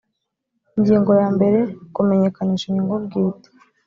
ingingo 0.77 1.11
ya 1.21 1.27
mbere 1.35 1.59
kumenyekanisha 1.95 2.65
inyungu 2.67 2.95
bwite 3.05 3.49